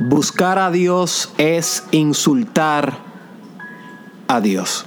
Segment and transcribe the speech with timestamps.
[0.00, 2.94] Buscar a Dios es insultar
[4.28, 4.86] a Dios.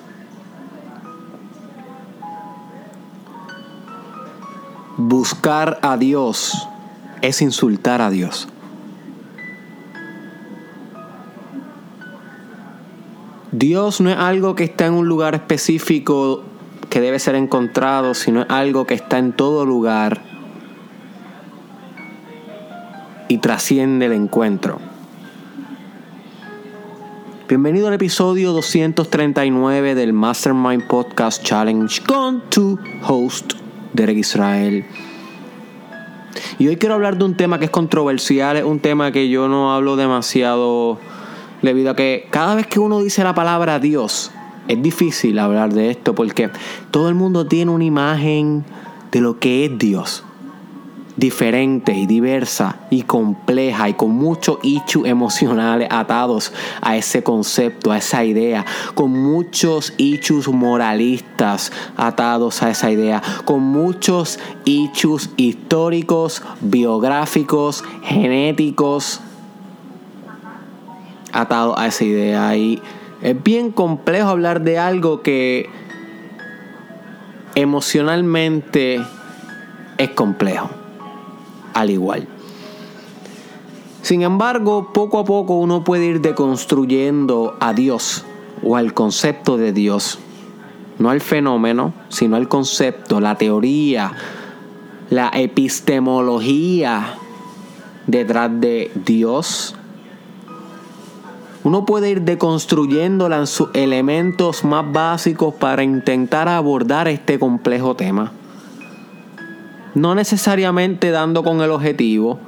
[4.97, 6.68] Buscar a Dios
[7.22, 8.47] es insultar a Dios.
[13.52, 16.41] Dios no es algo que está en un lugar específico
[16.89, 20.23] que debe ser encontrado, sino es algo que está en todo lugar
[23.27, 24.93] y trasciende el encuentro.
[27.54, 33.54] Bienvenido al episodio 239 del Mastermind Podcast Challenge con tu host,
[33.94, 34.84] Derek Israel.
[36.58, 39.48] Y hoy quiero hablar de un tema que es controversial, es un tema que yo
[39.50, 40.98] no hablo demasiado
[41.62, 44.32] debido a que cada vez que uno dice la palabra Dios,
[44.68, 46.50] es difícil hablar de esto porque
[46.90, 48.66] todo el mundo tiene una imagen
[49.12, 50.24] de lo que es Dios.
[51.23, 57.98] Diferente y diversa y compleja y con muchos issues emocionales atados a ese concepto, a
[58.00, 67.86] esa idea, con muchos issues moralistas atados a esa idea, con muchos issues históricos, biográficos,
[68.03, 69.22] genéticos,
[71.31, 72.53] atado a esa idea.
[72.58, 72.81] Y
[73.22, 75.70] es bien complejo hablar de algo que
[77.55, 79.02] emocionalmente
[79.98, 80.70] es complejo,
[81.74, 82.28] al igual.
[84.02, 88.26] Sin embargo, poco a poco uno puede ir deconstruyendo a Dios
[88.62, 90.20] o al concepto de Dios.
[91.00, 94.12] No al fenómeno, sino al concepto, la teoría,
[95.10, 97.16] la epistemología
[98.08, 99.76] detrás de Dios,
[101.64, 108.34] uno puede ir deconstruyéndola sus elementos más básicos para intentar abordar este complejo tema.
[109.95, 112.39] No necesariamente dando con el objetivo,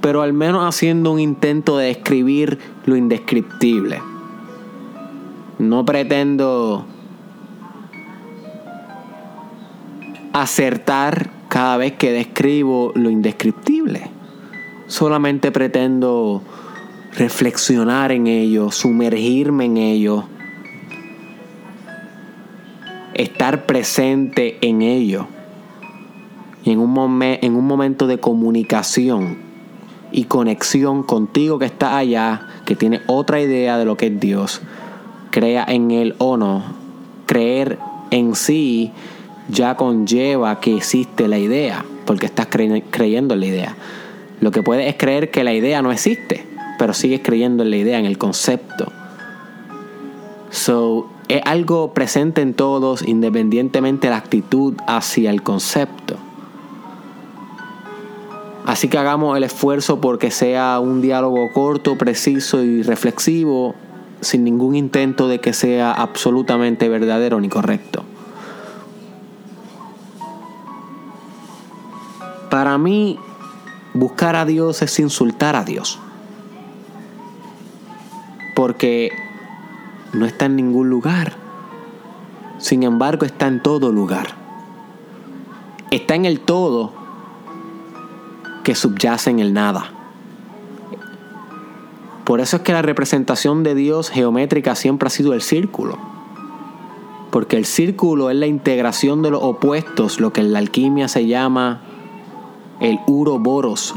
[0.00, 4.00] pero al menos haciendo un intento de describir lo indescriptible.
[5.58, 6.86] No pretendo
[10.32, 14.10] acertar cada vez que describo lo indescriptible.
[14.86, 16.42] Solamente pretendo
[17.16, 20.24] reflexionar en ello, sumergirme en ello,
[23.14, 25.26] estar presente en ello.
[26.66, 29.38] Y en un, en un momento de comunicación
[30.12, 34.60] y conexión contigo que está allá, que tiene otra idea de lo que es Dios,
[35.30, 36.62] crea en Él o no,
[37.24, 37.78] creer
[38.10, 38.92] en sí
[39.48, 43.76] ya conlleva que existe la idea, porque estás creyendo en la idea.
[44.42, 46.44] Lo que puedes es creer que la idea no existe
[46.78, 48.92] pero sigues creyendo en la idea, en el concepto.
[50.50, 56.16] So, es algo presente en todos, independientemente de la actitud hacia el concepto.
[58.66, 63.76] Así que hagamos el esfuerzo porque sea un diálogo corto, preciso y reflexivo,
[64.20, 68.02] sin ningún intento de que sea absolutamente verdadero ni correcto.
[72.50, 73.20] Para mí,
[73.94, 76.00] buscar a Dios es insultar a Dios
[78.56, 79.12] porque
[80.12, 81.34] no está en ningún lugar.
[82.58, 84.28] Sin embargo, está en todo lugar.
[85.90, 87.05] Está en el todo
[88.66, 89.92] que subyace en el nada.
[92.24, 95.96] Por eso es que la representación de Dios geométrica siempre ha sido el círculo.
[97.30, 101.28] Porque el círculo es la integración de los opuestos, lo que en la alquimia se
[101.28, 101.82] llama
[102.80, 103.94] el uroboros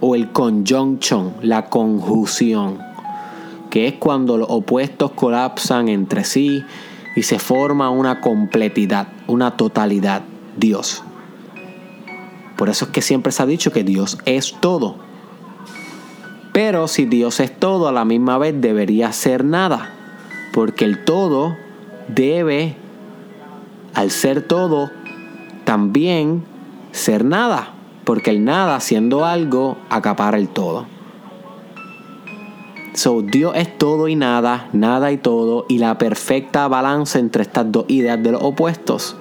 [0.00, 2.78] o el conjunction, la conjunción
[3.70, 6.64] que es cuando los opuestos colapsan entre sí
[7.14, 10.22] y se forma una completidad, una totalidad,
[10.56, 11.04] Dios.
[12.56, 14.96] Por eso es que siempre se ha dicho que Dios es todo.
[16.52, 19.92] Pero si Dios es todo, a la misma vez debería ser nada.
[20.52, 21.54] Porque el todo
[22.08, 22.76] debe,
[23.92, 24.90] al ser todo,
[25.64, 26.44] también
[26.92, 27.74] ser nada.
[28.04, 30.86] Porque el nada, siendo algo, acapara el todo.
[32.96, 37.70] So, Dios es todo y nada, nada y todo, y la perfecta balanza entre estas
[37.70, 39.16] dos ideas de los opuestos,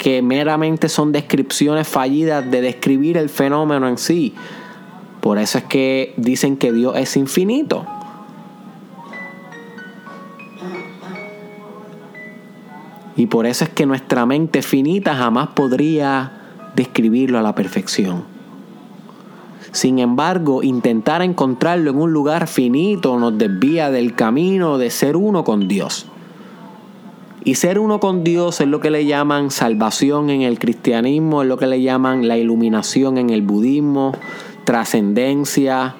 [0.00, 4.32] que meramente son descripciones fallidas de describir el fenómeno en sí.
[5.20, 7.84] Por eso es que dicen que Dios es infinito.
[13.14, 16.32] Y por eso es que nuestra mente finita jamás podría
[16.74, 18.24] describirlo a la perfección.
[19.72, 25.44] Sin embargo, intentar encontrarlo en un lugar finito nos desvía del camino de ser uno
[25.44, 26.09] con Dios.
[27.44, 31.48] Y ser uno con Dios es lo que le llaman salvación en el cristianismo, es
[31.48, 34.12] lo que le llaman la iluminación en el budismo,
[34.64, 35.94] trascendencia.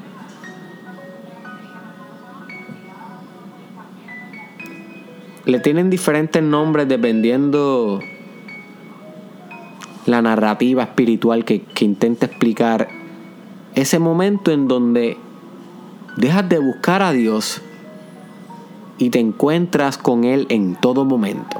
[5.46, 8.00] Le tienen diferentes nombres dependiendo
[10.04, 12.88] la narrativa espiritual que, que intenta explicar
[13.74, 15.16] ese momento en donde
[16.18, 17.62] dejas de buscar a Dios
[19.00, 21.58] y te encuentras con Él en todo momento.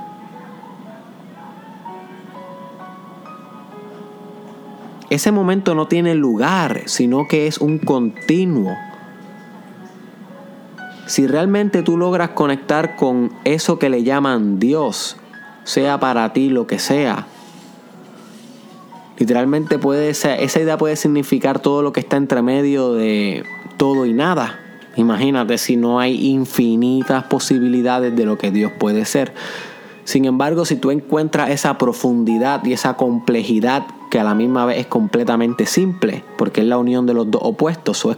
[5.09, 8.77] Ese momento no tiene lugar, sino que es un continuo.
[11.07, 15.17] Si realmente tú logras conectar con eso que le llaman Dios,
[15.65, 17.27] sea para ti lo que sea,
[19.19, 23.45] literalmente puede ser, esa idea puede significar todo lo que está entre medio de
[23.79, 24.61] todo y nada.
[24.97, 29.33] Imagínate si no hay infinitas posibilidades de lo que Dios puede ser.
[30.05, 34.79] Sin embargo, si tú encuentras esa profundidad y esa complejidad que a la misma vez
[34.79, 38.17] es completamente simple, porque es la unión de los dos opuestos, es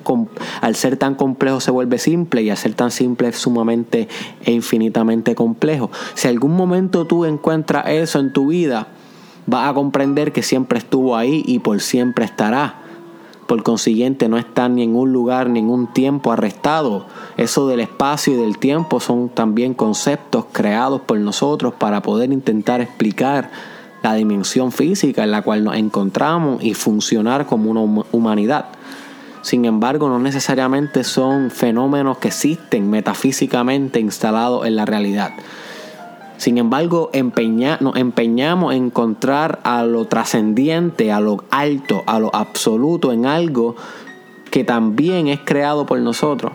[0.62, 4.08] al ser tan complejo se vuelve simple y al ser tan simple es sumamente
[4.44, 5.90] e infinitamente complejo.
[6.14, 8.88] Si algún momento tú encuentras eso en tu vida,
[9.46, 12.81] vas a comprender que siempre estuvo ahí y por siempre estará.
[13.52, 17.04] Por consiguiente, no está en un lugar ni en un tiempo arrestado.
[17.36, 22.80] Eso del espacio y del tiempo son también conceptos creados por nosotros para poder intentar
[22.80, 23.50] explicar
[24.02, 28.68] la dimensión física en la cual nos encontramos y funcionar como una humanidad.
[29.42, 35.32] Sin embargo, no necesariamente son fenómenos que existen metafísicamente instalados en la realidad.
[36.42, 43.12] Sin embargo, nos empeñamos en encontrar a lo trascendiente, a lo alto, a lo absoluto
[43.12, 43.76] en algo
[44.50, 46.50] que también es creado por nosotros,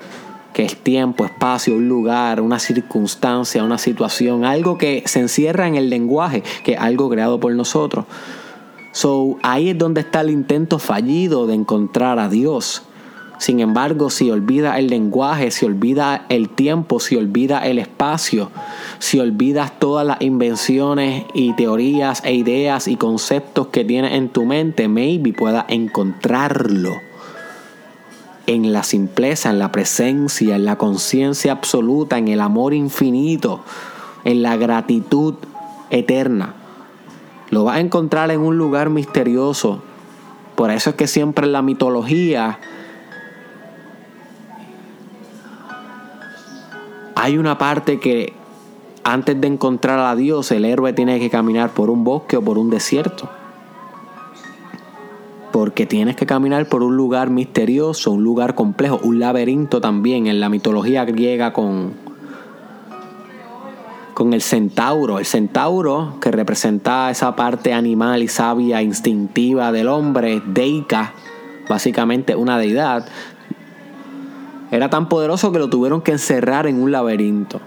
[0.53, 5.75] que es tiempo, espacio, un lugar, una circunstancia, una situación, algo que se encierra en
[5.75, 8.03] el lenguaje, que es algo creado por nosotros.
[8.91, 12.86] So, ahí es donde está el intento fallido de encontrar a Dios.
[13.37, 18.49] Sin embargo, si olvida el lenguaje, si olvida el tiempo, si olvida el espacio,
[18.97, 24.45] si olvidas todas las invenciones y teorías e ideas y conceptos que tienes en tu
[24.45, 26.93] mente, maybe puedas encontrarlo
[28.47, 33.61] en la simpleza, en la presencia, en la conciencia absoluta, en el amor infinito,
[34.23, 35.35] en la gratitud
[35.91, 36.55] eterna.
[37.51, 39.83] Lo vas a encontrar en un lugar misterioso.
[40.55, 42.59] Por eso es que siempre en la mitología
[47.27, 48.31] hay una parte que
[49.03, 52.57] antes de encontrar a Dios el héroe tiene que caminar por un bosque o por
[52.57, 53.29] un desierto.
[55.51, 60.39] Porque tienes que caminar por un lugar misterioso, un lugar complejo, un laberinto también en
[60.39, 61.95] la mitología griega con,
[64.13, 65.19] con el centauro.
[65.19, 71.13] El centauro, que representa esa parte animal y sabia, instintiva del hombre, deica,
[71.67, 73.05] básicamente una deidad,
[74.71, 77.61] era tan poderoso que lo tuvieron que encerrar en un laberinto.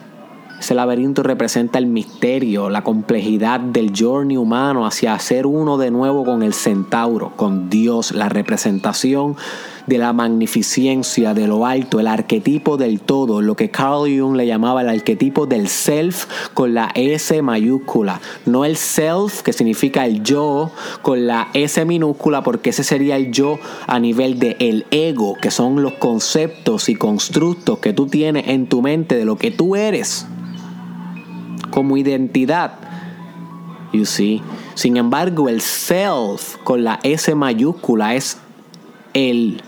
[0.61, 6.23] Ese laberinto representa el misterio, la complejidad del journey humano hacia ser uno de nuevo
[6.23, 9.37] con el centauro, con Dios, la representación
[9.87, 14.47] de la magnificencia, de lo alto, el arquetipo del todo, lo que Carl Jung le
[14.47, 20.23] llamaba el arquetipo del self con la S mayúscula, no el self que significa el
[20.23, 20.71] yo
[21.01, 25.51] con la S minúscula porque ese sería el yo a nivel de el ego, que
[25.51, 29.75] son los conceptos y constructos que tú tienes en tu mente de lo que tú
[29.75, 30.27] eres
[31.71, 32.73] como identidad.
[33.93, 34.43] You see?
[34.75, 38.39] Sin embargo, el self con la S mayúscula es
[39.15, 39.63] el,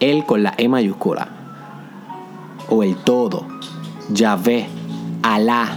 [0.00, 1.28] el con la E mayúscula.
[2.68, 3.46] O el todo.
[4.10, 4.68] Yahvé,
[5.22, 5.68] Alá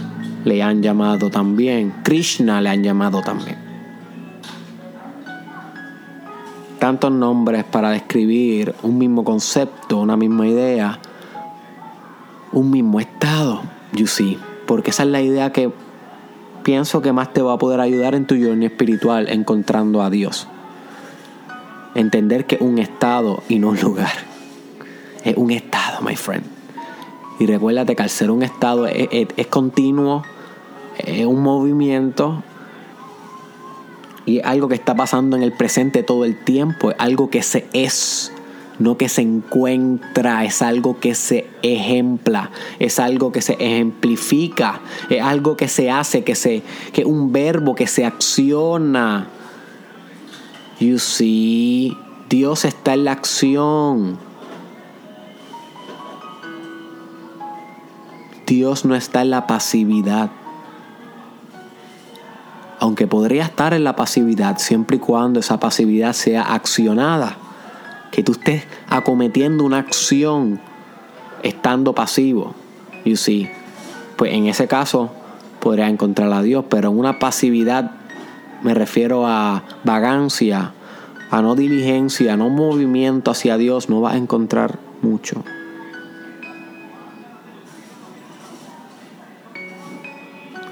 [0.44, 1.94] le han llamado también.
[2.02, 3.58] Krishna le han llamado también.
[6.78, 10.98] Tantos nombres para describir un mismo concepto, una misma idea,
[12.52, 13.62] un mismo estado.
[13.92, 15.72] You see porque esa es la idea que
[16.62, 20.48] pienso que más te va a poder ayudar en tu journey espiritual encontrando a Dios.
[21.94, 24.12] Entender que un estado y no un lugar.
[25.24, 26.44] Es un estado, my friend.
[27.38, 30.22] Y recuérdate que al ser un estado es, es continuo,
[30.98, 32.42] es un movimiento
[34.26, 37.42] y es algo que está pasando en el presente todo el tiempo, es algo que
[37.42, 38.32] se es
[38.78, 45.22] no que se encuentra, es algo que se ejempla, es algo que se ejemplifica, es
[45.22, 46.62] algo que se hace, que se
[46.92, 49.28] que un verbo que se acciona.
[50.80, 51.96] You see,
[52.28, 54.18] Dios está en la acción.
[58.46, 60.30] Dios no está en la pasividad.
[62.80, 67.38] Aunque podría estar en la pasividad siempre y cuando esa pasividad sea accionada
[68.14, 70.60] que tú estés acometiendo una acción
[71.42, 72.54] estando pasivo.
[73.04, 73.50] You see,
[74.16, 75.10] pues en ese caso
[75.58, 77.90] podrías encontrar a Dios, pero en una pasividad
[78.62, 80.74] me refiero a vagancia,
[81.32, 85.42] a no diligencia, a no movimiento hacia Dios, no vas a encontrar mucho.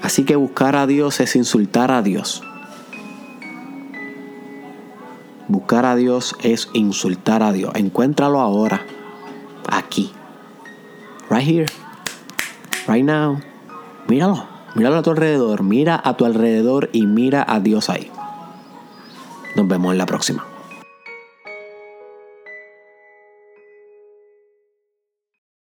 [0.01, 2.41] Así que buscar a Dios es insultar a Dios.
[5.63, 7.71] Buscar a Dios es insultar a Dios.
[7.75, 8.81] Encuéntralo ahora,
[9.71, 10.11] aquí,
[11.29, 11.65] right here,
[12.85, 13.39] right now.
[14.09, 18.11] Míralo, míralo a tu alrededor, mira a tu alrededor y mira a Dios ahí.
[19.55, 20.52] Nos vemos en la próxima.